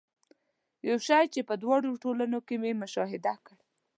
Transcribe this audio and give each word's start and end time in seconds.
یو 0.89 0.97
شی 1.07 1.23
چې 1.33 1.41
په 1.49 1.53
دواړو 1.63 1.99
ټولنو 2.03 2.39
کې 2.47 2.55
مې 2.61 2.71
مشاهده 2.83 3.33
کړ. 3.45 3.57